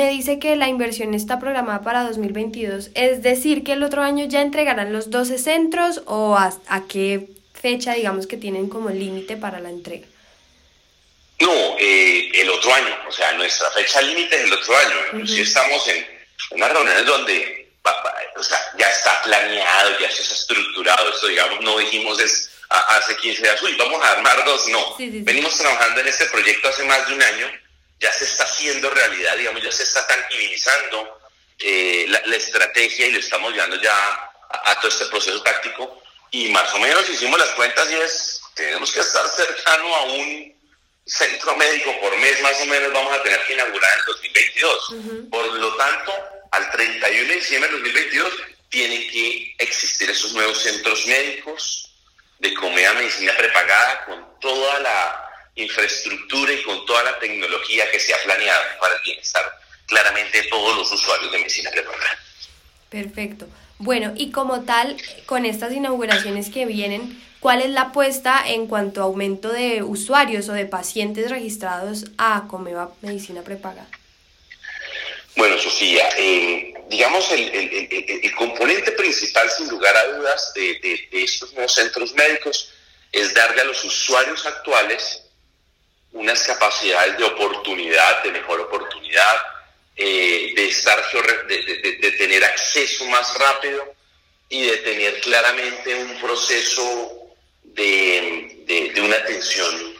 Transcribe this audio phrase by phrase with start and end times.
[0.00, 2.88] me dice que la inversión está programada para 2022.
[2.94, 6.52] ¿Es decir, que el otro año ya entregarán los 12 centros o a,
[6.88, 10.06] qué fecha, digamos, que tienen como límite para la entrega?
[11.40, 12.94] No, eh, el otro año.
[13.08, 14.96] O sea, nuestra fecha límite es el otro año.
[15.12, 16.06] Inclusive estamos en
[16.52, 17.60] unas reuniones donde
[18.36, 21.10] o sea, ya está planeado, ya se está estructurado.
[21.10, 24.66] Esto, digamos, no dijimos es hace 15 días, uy, vamos a armar dos.
[24.68, 27.50] No, venimos trabajando en este proyecto hace más de un año
[28.00, 31.20] ya se está haciendo realidad, digamos, ya se está tangibilizando
[31.58, 33.94] eh, la, estrategia y lo estamos llevando ya
[34.48, 36.02] a, todo este proceso táctico.
[36.30, 40.60] Y más o menos hicimos las cuentas y es, tenemos que estar cercano a un
[41.04, 44.94] centro médico por mes, más o menos vamos a tener que inaugurar en 2022.
[45.30, 46.14] Por lo tanto,
[46.52, 48.34] al 31 de diciembre de 2022
[48.70, 51.92] tienen que existir esos nuevos centros médicos
[52.38, 58.14] de comida medicina prepagada con toda la infraestructura y con toda la tecnología que se
[58.14, 59.42] ha planeado para el bienestar
[59.86, 62.18] claramente de todos los usuarios de medicina preparada.
[62.88, 63.46] Perfecto.
[63.78, 69.00] Bueno, y como tal, con estas inauguraciones que vienen, ¿cuál es la apuesta en cuanto
[69.00, 73.86] a aumento de usuarios o de pacientes registrados a Comeva Medicina Prepaga?
[75.36, 81.22] Bueno, Sofía, eh, digamos el, el, componente principal, sin lugar a dudas, de, de, de
[81.22, 82.72] estos nuevos centros médicos
[83.12, 85.22] es darle a los usuarios actuales
[86.12, 89.36] unas capacidades de oportunidad, de mejor oportunidad,
[89.96, 91.02] eh, de, estar,
[91.46, 93.94] de, tener acceso más rápido
[94.48, 99.94] y de tener claramente un proceso de, una atención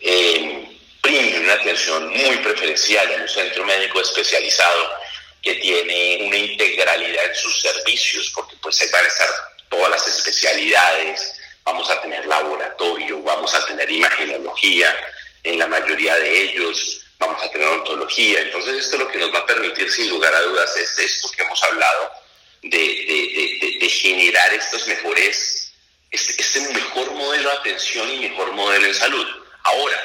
[0.00, 0.68] eh,
[1.04, 4.90] una atención muy preferencial en un centro médico especializado
[5.42, 9.28] que tiene una integralidad en sus servicios, porque pues ahí van a estar
[9.68, 14.94] todas las especialidades, vamos a tener laboratorio, vamos a tener imagenología,
[15.42, 18.40] en la mayoría de ellos vamos a tener ontología.
[18.40, 21.42] Entonces esto lo que nos va a permitir sin lugar a dudas es esto que
[21.42, 22.10] hemos hablado,
[22.62, 25.72] de, generar estos mejores,
[26.10, 29.26] este, mejor modelo de atención y mejor modelo de salud.
[29.64, 30.00] Ahora,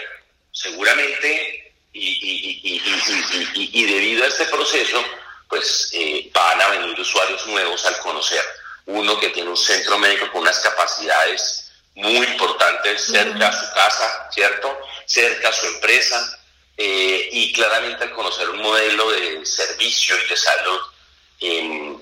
[0.52, 2.80] seguramente, y,
[3.54, 5.04] y, debido a este proceso,
[5.50, 8.44] pues eh, van a venir usuarios nuevos al conocer
[8.86, 14.30] uno que tiene un centro médico con unas capacidades muy importantes cerca a su casa,
[14.32, 14.78] ¿cierto?
[15.08, 16.38] Cerca a su empresa
[16.76, 20.80] eh, y claramente al conocer un modelo de servicio y de salud
[21.40, 21.98] em,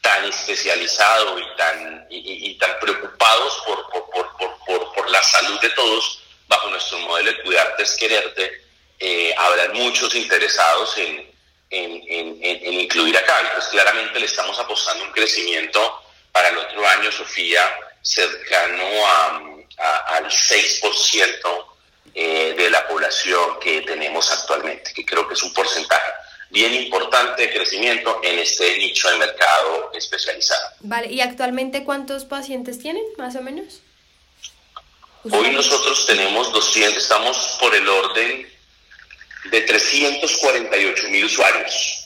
[0.00, 6.68] tan especializado y tan, y, tan preocupados por, por, por, la salud de todos, bajo
[6.70, 8.62] nuestro modelo de cuidarte es quererte,
[8.98, 11.30] eh, habrán muchos interesados en,
[11.70, 13.42] en, incluir acá.
[13.44, 16.02] Y pues claramente le estamos apostando un crecimiento
[16.32, 17.62] para el otro año, Sofía,
[18.02, 19.42] cercano a,
[19.78, 21.71] a, al 6%
[22.14, 26.12] eh, de la población que tenemos actualmente, que creo que es un porcentaje
[26.50, 30.68] bien importante de crecimiento en este nicho de mercado especializado.
[30.80, 33.80] Vale, ¿y actualmente cuántos pacientes tienen, más o menos?
[35.30, 38.46] Hoy nosotros tenemos 200, estamos por el orden
[39.50, 42.01] de 348 mil usuarios